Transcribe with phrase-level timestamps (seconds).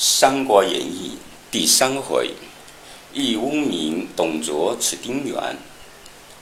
[0.00, 1.18] 三国演义》
[1.52, 2.30] 第三回，
[3.12, 5.56] 义乌名董卓持丁原，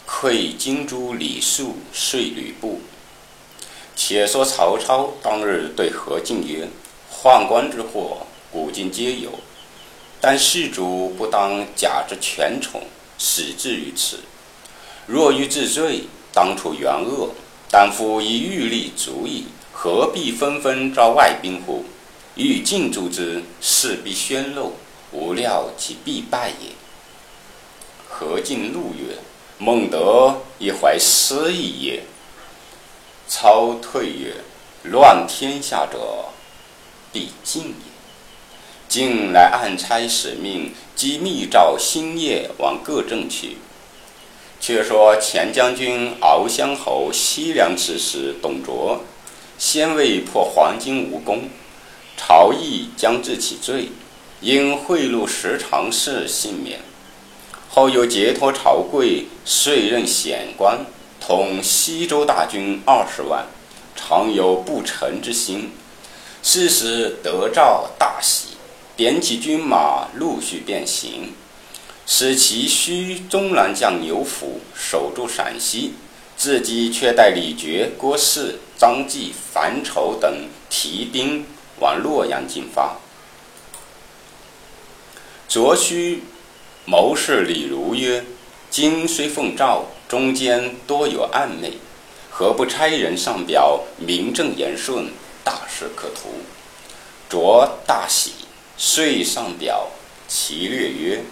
[0.04, 2.82] 窥荆州李肃说吕布。
[3.96, 6.69] 且说曹操当日对何进曰
[7.11, 9.31] ：“宦官之祸，古今皆有，
[10.21, 12.83] 但事主不当假之权宠，
[13.17, 14.19] 使至于此。
[15.07, 17.30] 若欲治罪，当除原恶。
[17.70, 21.87] 但夫以欲立足矣，何必纷纷招外宾乎？”
[22.37, 24.74] 欲尽诛之，势必宣露，
[25.10, 26.72] 无料其必败也。
[28.06, 29.16] 何进怒曰
[29.58, 32.02] ：“孟德亦怀私意也。”
[33.27, 34.34] 操退曰
[34.84, 36.27] ：“乱天下者，
[37.10, 37.92] 必进也。”
[38.86, 43.56] 进来暗差使命，即密召星夜往各镇去。
[44.60, 49.00] 却说前将军敖乡侯西凉刺史董卓，
[49.58, 51.48] 先未破黄巾无功。
[52.16, 53.91] 朝议将治其罪，
[54.41, 56.81] 因贿赂十常侍幸免。
[57.69, 60.86] 后又解脱朝贵，遂任显官，
[61.20, 63.47] 统西周大军二十万，
[63.95, 65.70] 常有不臣之心。
[66.42, 68.56] 是时得诏大喜，
[68.97, 71.34] 点起军马，陆续变行，
[72.06, 75.95] 使其须中郎将牛辅守住陕西，
[76.36, 81.45] 自己却带李傕、郭汜、张继、樊稠等提兵。
[81.80, 82.96] 往洛阳进发。
[85.48, 86.22] 卓须
[86.84, 88.24] 谋士李儒曰
[88.70, 91.78] ：“今虽奉诏，中间多有暗昧，
[92.30, 95.10] 何不差人上表，名正言顺，
[95.44, 96.42] 大事可图？”
[97.28, 98.33] 卓大喜，
[98.77, 99.88] 遂上表，
[100.28, 101.24] 其略曰：“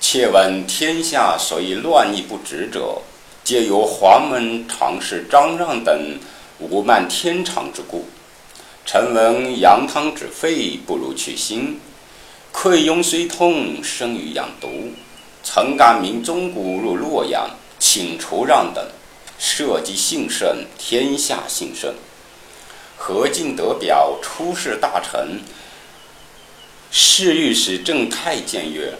[0.00, 3.02] 窃闻天下所以乱逆不止者，
[3.42, 6.18] 皆由黄门常侍张让等
[6.58, 8.06] 无慢天长之故。”
[8.90, 11.74] 臣闻羊汤止沸，不如去腥；
[12.54, 14.92] 溃痈虽痛，生于养毒。
[15.44, 18.82] 曾感民钟鼓入洛阳，请除让等，
[19.38, 21.92] 社稷兴盛，天下兴盛。
[22.96, 25.42] 何进得表，出仕大臣。
[26.90, 28.94] 侍御史郑太监曰：“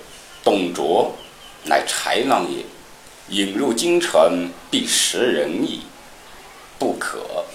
[0.44, 1.14] 董卓
[1.64, 2.62] 乃豺狼也，
[3.30, 5.80] 引入京城，必食人矣，
[6.78, 7.46] 不可。”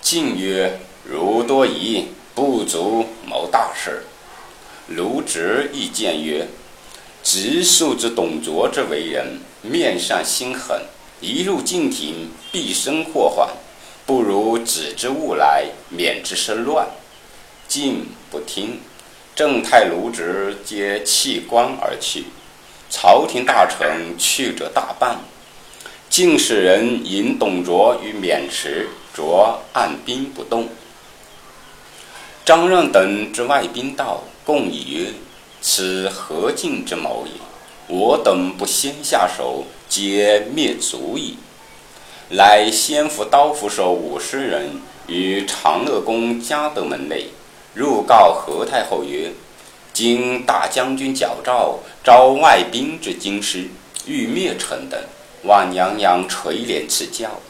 [0.00, 0.80] 进曰。
[1.06, 4.04] 如多疑，不足谋大事。
[4.88, 6.48] 卢植亦见曰
[7.22, 10.80] ：“直数之董卓之为人，面善心狠，
[11.20, 13.50] 一入禁庭，必生祸患。
[14.06, 16.88] 不如止之勿来，免之生乱。”
[17.68, 18.80] 晋不听，
[19.36, 22.24] 正太、卢植皆弃官而去。
[22.88, 25.18] 朝廷大臣去者大半。
[26.08, 30.66] 晋使人引董卓于渑池，卓按兵不动。
[32.44, 35.06] 张让等之外宾道，共议曰
[35.62, 37.32] ：“此何进之谋也？
[37.88, 41.38] 我等不先下手，皆灭族矣。”
[42.28, 44.72] 乃先伏刀斧手五十人
[45.06, 47.28] 于长乐宫嘉德门内，
[47.72, 49.32] 入告何太后曰
[49.94, 53.68] ：“今大将军矫诏，招外宾之京师，
[54.04, 55.00] 欲灭臣等，
[55.44, 57.40] 望娘娘垂帘赐教。”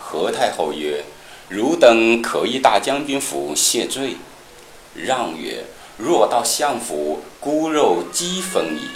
[0.00, 1.04] 何太后曰。
[1.50, 4.14] 汝等可依大将军府谢罪。
[4.94, 5.64] 让曰
[5.98, 8.88] ：“若到相府，孤肉饥焚矣。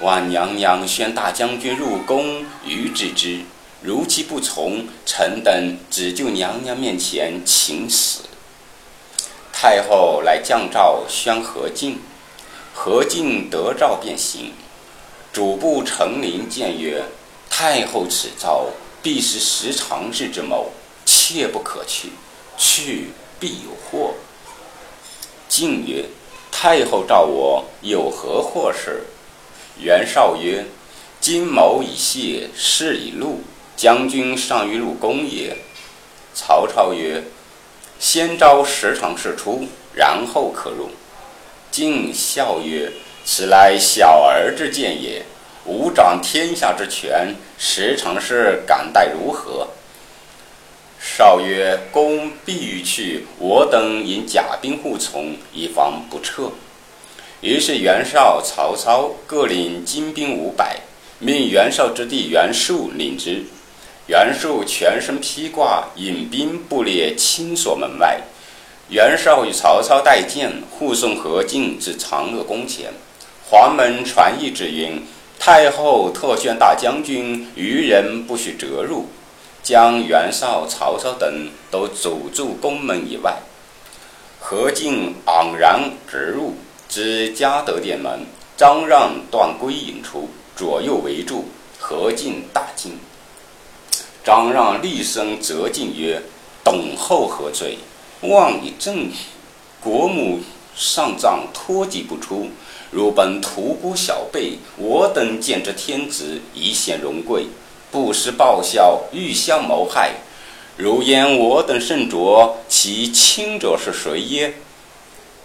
[0.00, 3.42] 望娘娘宣大将军入宫，于之之。
[3.82, 8.22] 如其不从，臣等只就娘娘面前请死。”
[9.54, 12.00] 太后来降诏宣何进，
[12.74, 14.52] 何进得诏便行。
[15.32, 17.04] 主簿陈琳见曰
[17.48, 18.66] ：“太后此诏，
[19.02, 20.72] 必是十常侍之谋。”
[21.28, 22.10] 切不可去，
[22.56, 23.10] 去
[23.40, 24.14] 必有祸。
[25.48, 26.04] 晋曰
[26.52, 29.02] ：“太后召我，有何祸事？”
[29.76, 30.66] 袁绍曰
[31.20, 33.40] ：“今谋已泄，事已露，
[33.76, 35.56] 将军尚欲入宫也。”
[36.32, 37.24] 曹操曰
[37.98, 40.90] ：“先招十常侍出，然后可入。”
[41.72, 42.92] 晋笑曰
[43.26, 45.24] ：“此乃小儿之见也。
[45.64, 49.66] 吾掌天下之权，十常侍敢待如何？”
[51.08, 56.50] 少曰：“公必欲去，我等引甲兵护从，以防不测。”
[57.40, 60.80] 于是袁绍、曹操各领精兵五百，
[61.20, 63.44] 命袁绍之弟袁术领之。
[64.08, 68.20] 袁术全身披挂，引兵布列青锁门外。
[68.90, 72.92] 袁绍与曹操带剑护送何进至长乐宫前。
[73.48, 75.02] 黄门传谕之云
[75.38, 79.08] ：“太后特宣大将军，余人不许折入。”
[79.66, 83.38] 将袁绍、曹操等都阻住宫门以外。
[84.38, 86.54] 何进昂然直入，
[86.88, 88.26] 至嘉德殿门，
[88.56, 91.46] 张让、段珪引出，左右围住。
[91.80, 92.92] 何进大惊。
[94.24, 96.22] 张让厉声责进曰
[96.62, 97.78] ：“董后何罪？
[98.20, 99.10] 妄以正
[99.82, 100.38] 国母
[100.76, 102.50] 上葬，托疾不出。
[102.92, 107.46] 如本屠孤小辈，我等见之天子，以显荣贵，
[107.90, 110.12] 不思报效，欲相谋害。
[110.76, 114.54] 如言我等甚浊，其轻者是谁耶？”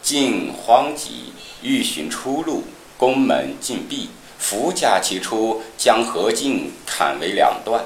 [0.04, 2.64] 进慌急，欲寻出路，
[2.98, 4.10] 宫门禁闭，
[4.40, 7.86] 伏甲其出，将何进砍为两段。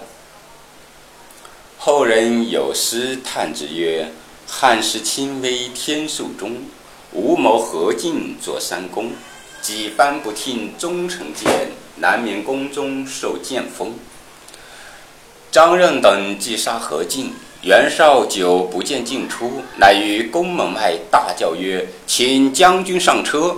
[1.78, 4.10] 后人有诗叹之曰
[4.48, 6.64] ：“汉室亲微天数中，
[7.12, 9.12] 无谋何进作三公。
[9.62, 13.94] 几番不听忠臣谏，难免宫中受剑锋。”
[15.56, 17.32] 张任等击杀何进，
[17.62, 23.56] 袁绍久不见进出，乃于宫门外大叫曰：“请将军上车！”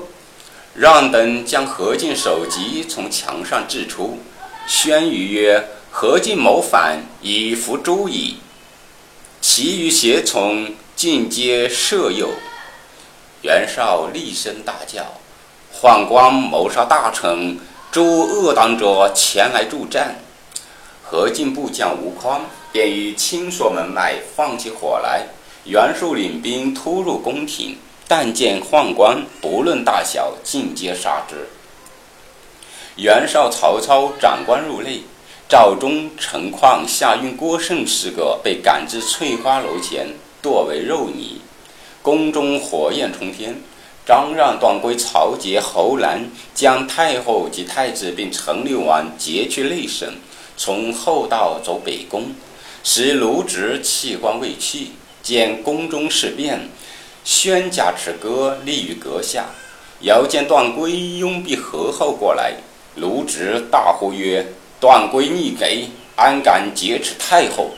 [0.77, 4.19] 让等将何进首级从墙上掷出，
[4.67, 5.69] 宣谕曰。
[5.89, 8.37] 何进谋反，已伏诛矣。
[9.41, 12.27] 其余胁从尽皆赦宥。
[13.41, 15.03] 袁绍厉声大叫
[15.73, 17.57] ：“宦官谋杀大臣，
[17.91, 20.17] 诸恶党者前来助战。”
[21.09, 22.41] 何进部将吴匡
[22.73, 25.25] 便于青锁门外放起火来。
[25.63, 27.77] 袁术领兵突入宫廷，
[28.07, 31.47] 但见宦官，不论大小，尽皆杀之。
[32.97, 35.01] 袁绍、曹操长官入内。
[35.49, 40.07] 赵忠、陈况、夏运、郭盛四个被赶至翠花楼前，
[40.41, 41.39] 剁为肉泥。
[42.01, 43.55] 宫中火焰冲天。
[44.05, 50.09] 张让、段珪、曹节、侯兰将太后及太子并陈留王劫去内省，
[50.57, 52.25] 从后道走北宫。
[52.83, 54.87] 使卢植弃官未去，
[55.21, 56.69] 见宫中事变，
[57.23, 59.45] 宣驾持戈立于阁下。
[60.01, 62.53] 遥见段珪拥壁合后过来，
[62.95, 64.45] 卢植大呼曰。
[64.79, 67.71] 段珪逆给，安敢劫持太后？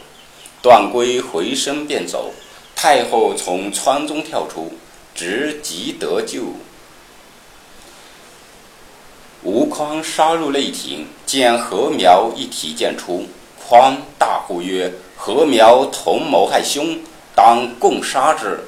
[0.61, 2.33] 段珪回身便走，
[2.75, 4.71] 太后从窗中跳出，
[5.15, 6.43] 直即得救。
[9.41, 13.25] 吴匡杀入内廷，见何苗一提剑出，
[13.57, 16.99] 匡大呼曰：“何苗同谋害兄，
[17.33, 18.59] 当共杀之！”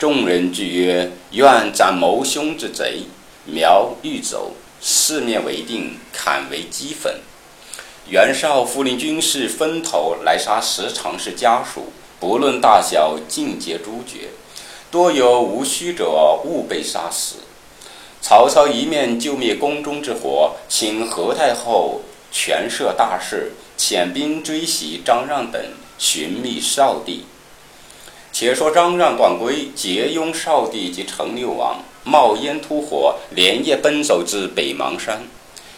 [0.00, 3.04] 众人俱曰：“愿斩谋兄之贼。”
[3.46, 7.20] 苗欲走，四面围定，砍为齑粉。
[8.08, 14.30] 袁绍复令军士分头来杀十常侍家属，不论大小，尽皆诛绝。
[14.90, 17.36] 多有无须者，勿被杀死。
[18.22, 25.60] 曹操一面救灭宫中之火，请何太后权摄大事，遣兵追袭张让等，
[25.98, 27.24] 寻觅少帝。
[28.32, 35.22] 且说张让、段珪结拥少帝及陈留王，冒烟突火，连夜奔走至北邙山。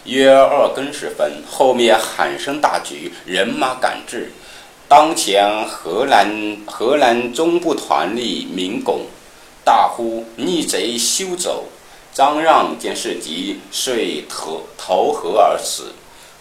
[0.04, 4.32] 约二更时分，后面喊声大举，人马赶至。
[4.88, 9.06] 当前河南河南中部团吏明拱
[9.64, 11.64] 大呼：“逆贼休走！”
[12.14, 15.92] 张让见事急，遂投投河而死。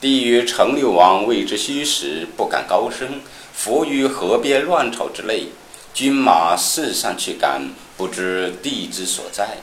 [0.02, 3.22] 帝与陈留王谓之虚实，不敢高声，
[3.54, 5.48] 伏于河边乱草之内。
[5.94, 9.60] 军马四散去赶，不知地之所在。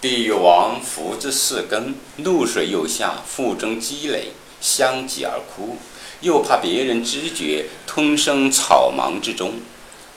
[0.00, 5.76] 帝王伏之四更，露水又下，腹中积累，相继而哭。
[6.20, 9.54] 又怕别人知觉，吞生草莽之中。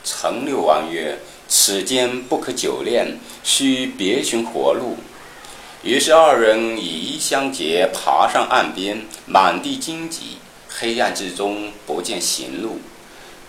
[0.04, 1.18] 陈留王曰
[1.54, 4.96] ：“此间不可久恋，须别寻活路。”
[5.84, 12.80] 于是二人以衣相结，爬上岸边，满地荆棘，黑暗之中不见行路，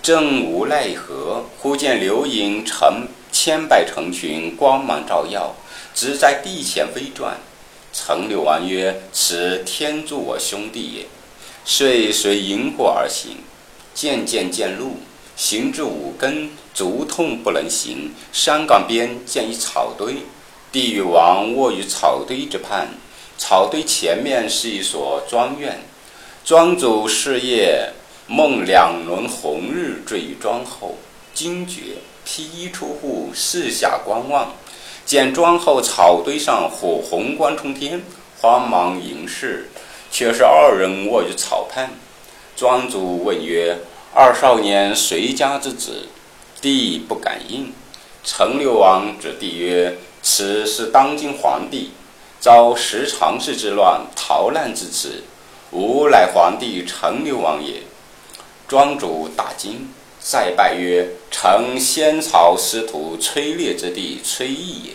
[0.01, 5.55] 正无奈何，忽见流萤成千百成群，光芒照耀。
[5.95, 7.37] 直在地前飞转，
[7.93, 11.05] 陈留王曰：“此天助我兄弟也。”
[11.63, 13.37] 遂随萤火而行，
[13.93, 14.97] 渐渐见路，
[15.35, 18.13] 行至五更，足痛不能行。
[18.31, 20.17] 山岗边见一草堆，
[20.71, 22.87] 帝与王卧于草堆之畔。
[23.37, 25.81] 草堆前面是一所庄院，
[26.45, 27.91] 庄主是夜
[28.27, 30.97] 梦两轮红日坠于庄后，
[31.33, 34.53] 惊觉，披衣出户，四下观望。
[35.05, 38.01] 见庄后草堆上火红光冲天，
[38.39, 39.69] 慌忙迎视，
[40.09, 41.89] 却是二人卧于草畔。
[42.55, 43.75] 庄主问曰
[44.15, 46.07] ：“二少年谁家之子？”
[46.61, 47.73] 帝不敢应。
[48.23, 51.91] 陈留王指帝曰：“此是当今皇帝，
[52.39, 55.23] 遭十常侍之乱，逃难至此。
[55.71, 57.81] 吾乃皇帝陈留王也。”
[58.67, 59.89] 庄主大惊，
[60.21, 64.91] 再拜曰：“臣先朝师徒崔烈之弟崔毅也。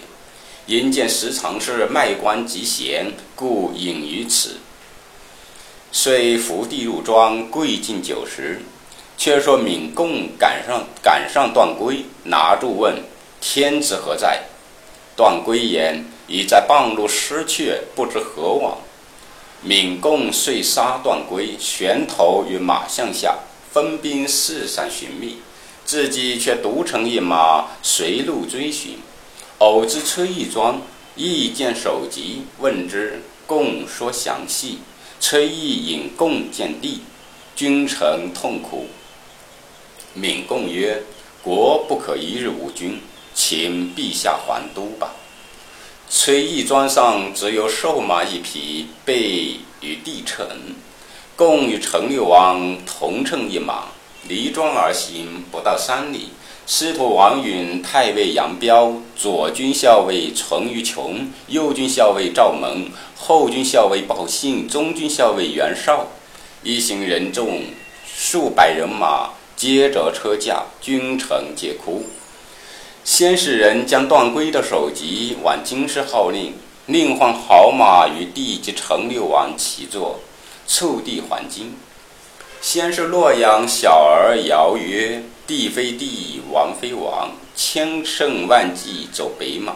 [0.66, 4.58] 因见十常侍卖官极贤，故隐于此。
[5.90, 8.62] 遂伏地入庄，跪敬酒食。
[9.18, 12.94] 却说闵贡赶上赶上段归，拿住问：
[13.40, 14.44] 天子何在？
[15.16, 18.78] 段归言：已在半路失去，不知何往。
[19.62, 23.38] 闵贡遂杀段归，悬头于马项下，
[23.72, 25.38] 分兵四散寻觅，
[25.84, 28.98] 自己却独乘一马随路追寻，
[29.58, 30.80] 偶知崔义庄，
[31.16, 34.78] 意见首级，问之，贡说详细。
[35.18, 37.02] 崔义引贡见帝，
[37.56, 38.86] 君臣痛苦。
[40.20, 41.02] 闵贡曰
[41.42, 43.00] ：“国不可一日无君，
[43.34, 45.12] 请陛下还都吧。”
[46.10, 50.46] 崔义庄上只有瘦马一匹，备与帝乘。
[51.36, 53.84] 共与陈六王同乘一马，
[54.26, 56.30] 离庄而行，不到三里。
[56.66, 66.08] 司徒王允、太尉杨彪、左军校尉淳于琼、右军校尉赵蒙、后军校尉鲍信、中军校尉袁绍，
[66.62, 67.62] 一行人众
[68.04, 72.04] 数百人马，接着车驾，君臣皆哭。
[73.02, 76.54] 先是人将段归的首级往京师号令，
[76.86, 80.20] 另换好马与帝及陈六王齐坐，
[80.68, 81.74] 促帝还京。
[82.60, 89.72] 先是洛阳小儿谣曰：“帝非帝，王非王，千乘万骑走北邙。”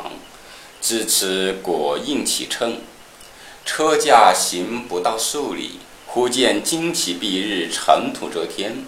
[0.81, 2.77] 至此果应其称。
[3.65, 8.85] 车驾行不到数里，忽见旌旗蔽日，尘土遮天，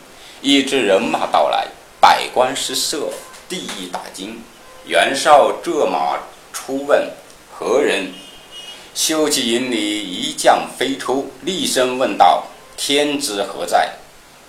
[0.46, 1.66] 一支人马到来，
[1.98, 3.08] 百官失色。
[3.48, 4.38] 帝亦大惊，
[4.84, 6.18] 袁绍策马
[6.52, 7.10] 出问
[7.50, 8.12] 何人？
[8.94, 12.44] 秀气营里一将飞出，厉声问道
[12.76, 13.94] ：“天子何在？”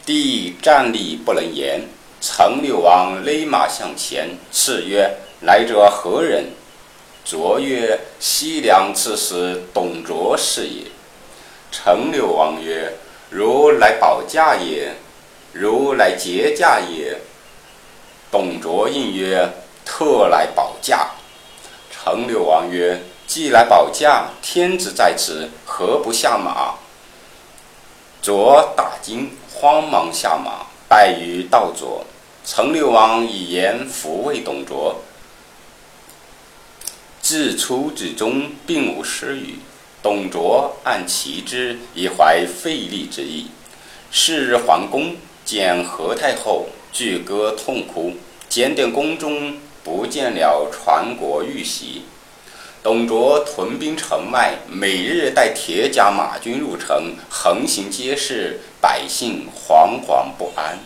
[0.06, 1.84] 帝站立不能言。
[2.20, 5.10] 陈六王勒马向前，叱曰
[5.48, 6.48] ：“来者何人？”
[7.24, 10.82] 卓曰：“西凉刺史董卓是也。”
[11.72, 12.92] 陈六王曰
[13.32, 14.94] ：“如来保驾也？
[15.58, 17.18] 如来劫驾也？”
[18.30, 19.50] 董卓应曰
[19.86, 21.12] ：“特来保驾。”
[21.90, 26.76] 陈六王曰：“既来保驾，天子在此，何不下马？”
[28.22, 32.06] 卓大惊，慌忙下马，拜于道左。
[32.44, 35.02] 陈六王以言抚慰董卓，
[37.22, 39.60] 自初至终，并无失语。
[40.04, 43.50] 董卓按其之，以怀费力之意。
[44.12, 46.68] 是日还宫，见何太后。
[46.92, 48.14] 巨歌痛哭，
[48.48, 52.04] 检点宫中不见了传国玉玺。
[52.82, 60.80] 董卓屯兵城外，每日带铁甲马军入城，横行街市，百姓惶惶不安。